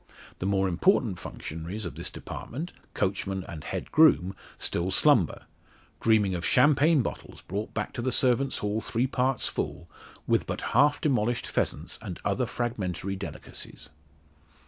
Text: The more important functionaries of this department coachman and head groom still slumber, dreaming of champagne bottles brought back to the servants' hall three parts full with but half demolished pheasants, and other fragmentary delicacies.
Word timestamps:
The 0.39 0.47
more 0.47 0.67
important 0.67 1.19
functionaries 1.19 1.85
of 1.85 1.93
this 1.93 2.09
department 2.09 2.73
coachman 2.95 3.43
and 3.43 3.63
head 3.63 3.91
groom 3.91 4.33
still 4.57 4.89
slumber, 4.89 5.43
dreaming 5.99 6.33
of 6.33 6.43
champagne 6.43 7.03
bottles 7.03 7.41
brought 7.41 7.75
back 7.75 7.93
to 7.93 8.01
the 8.01 8.11
servants' 8.11 8.57
hall 8.57 8.81
three 8.81 9.05
parts 9.05 9.47
full 9.47 9.87
with 10.25 10.47
but 10.47 10.61
half 10.73 11.01
demolished 11.01 11.45
pheasants, 11.45 11.99
and 12.01 12.19
other 12.25 12.47
fragmentary 12.47 13.15
delicacies. 13.15 13.89